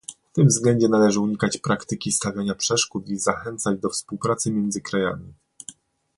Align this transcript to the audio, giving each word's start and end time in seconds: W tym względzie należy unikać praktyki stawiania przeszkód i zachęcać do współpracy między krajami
W 0.29 0.35
tym 0.35 0.47
względzie 0.47 0.89
należy 0.89 1.19
unikać 1.19 1.57
praktyki 1.57 2.11
stawiania 2.11 2.55
przeszkód 2.55 3.09
i 3.09 3.17
zachęcać 3.19 3.79
do 3.79 3.89
współpracy 3.89 4.51
między 4.51 4.81
krajami 4.81 5.33